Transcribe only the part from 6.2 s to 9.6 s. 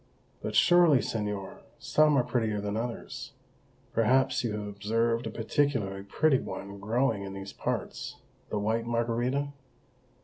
one growing in these parts the white margarita?"